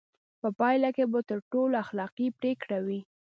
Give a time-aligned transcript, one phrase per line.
[0.41, 2.99] په پایله کې به تر ټولو اخلاقي پرېکړه وي.